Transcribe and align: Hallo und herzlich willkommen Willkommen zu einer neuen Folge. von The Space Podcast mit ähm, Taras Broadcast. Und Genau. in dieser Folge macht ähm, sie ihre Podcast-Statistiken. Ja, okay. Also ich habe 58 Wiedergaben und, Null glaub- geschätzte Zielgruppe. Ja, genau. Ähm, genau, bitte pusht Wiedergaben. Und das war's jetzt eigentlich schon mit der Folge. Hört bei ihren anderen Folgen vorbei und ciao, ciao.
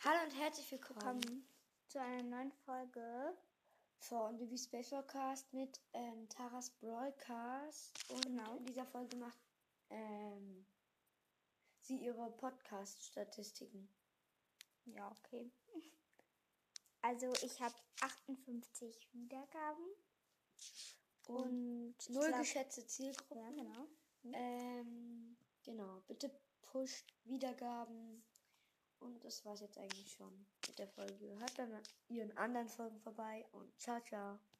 Hallo 0.00 0.22
und 0.24 0.36
herzlich 0.38 0.70
willkommen 0.70 1.22
Willkommen 1.22 1.48
zu 1.88 2.00
einer 2.00 2.22
neuen 2.22 2.52
Folge. 2.52 3.36
von 3.98 4.38
The 4.38 4.58
Space 4.58 4.90
Podcast 4.90 5.52
mit 5.52 5.80
ähm, 5.94 6.28
Taras 6.28 6.70
Broadcast. 6.78 7.92
Und 8.10 8.22
Genau. 8.22 8.56
in 8.56 8.66
dieser 8.66 8.84
Folge 8.86 9.16
macht 9.16 9.38
ähm, 9.90 10.66
sie 11.80 11.96
ihre 12.04 12.30
Podcast-Statistiken. 12.32 13.88
Ja, 14.84 15.10
okay. 15.10 15.50
Also 17.02 17.32
ich 17.42 17.60
habe 17.60 17.74
58 18.00 19.08
Wiedergaben 19.12 19.86
und, 21.26 21.94
Null 22.10 22.26
glaub- 22.28 22.40
geschätzte 22.40 22.86
Zielgruppe. 22.86 23.40
Ja, 23.40 23.50
genau. 23.50 23.88
Ähm, 24.32 25.36
genau, 25.64 26.00
bitte 26.06 26.30
pusht 26.62 27.12
Wiedergaben. 27.24 28.22
Und 29.00 29.24
das 29.24 29.44
war's 29.44 29.60
jetzt 29.60 29.78
eigentlich 29.78 30.12
schon 30.12 30.46
mit 30.66 30.78
der 30.78 30.88
Folge. 30.88 31.38
Hört 31.38 31.56
bei 31.56 31.66
ihren 32.08 32.36
anderen 32.36 32.68
Folgen 32.68 32.98
vorbei 33.00 33.44
und 33.52 33.78
ciao, 33.78 34.00
ciao. 34.00 34.38